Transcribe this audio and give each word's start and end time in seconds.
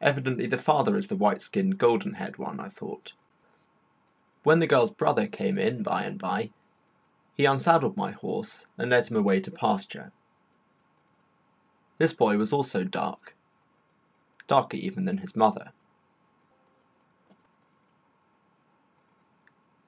Evidently 0.00 0.46
the 0.46 0.56
father 0.56 0.96
is 0.96 1.08
the 1.08 1.16
white 1.16 1.42
skinned, 1.42 1.76
golden 1.76 2.12
haired 2.14 2.38
one, 2.38 2.60
I 2.60 2.68
thought. 2.68 3.14
When 4.44 4.60
the 4.60 4.68
girl's 4.68 4.92
brother 4.92 5.26
came 5.26 5.58
in, 5.58 5.82
by 5.82 6.04
and 6.04 6.20
by, 6.20 6.50
he 7.34 7.44
unsaddled 7.44 7.96
my 7.96 8.12
horse 8.12 8.66
and 8.76 8.90
led 8.90 9.08
him 9.08 9.16
away 9.16 9.40
to 9.40 9.50
pasture; 9.50 10.12
this 11.98 12.12
boy 12.12 12.38
was 12.38 12.52
also 12.52 12.84
dark, 12.84 13.34
darker 14.46 14.76
even 14.76 15.04
than 15.04 15.18
his 15.18 15.34
mother. 15.34 15.72